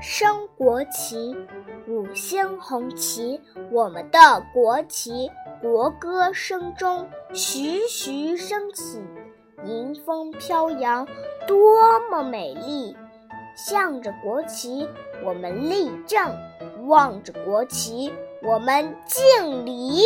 [0.00, 1.34] 升国旗
[1.88, 3.40] 五星红旗
[3.72, 4.18] 我们的
[4.52, 5.30] 国旗
[5.62, 9.02] 国歌声中徐徐升起
[9.64, 11.06] 迎风飘扬
[11.46, 12.94] 多么美丽！
[13.56, 14.86] 向着国旗
[15.24, 16.30] 我们立正
[16.86, 20.02] 望着国旗我们敬礼。